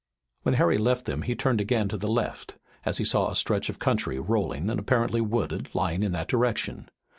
[0.41, 3.69] When Harry left them he turned again to the left, as he saw a stretch
[3.69, 6.89] of country rolling and apparently wooded lying in that direction.